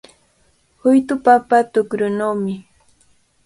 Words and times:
Huytu 0.81 1.13
papa 1.25 1.57
tukrunawmi. 1.71 2.53